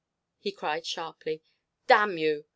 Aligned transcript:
he 0.39 0.51
cried 0.51 0.83
sharply. 0.83 1.43
"Damn 1.85 2.17
you!" 2.17 2.45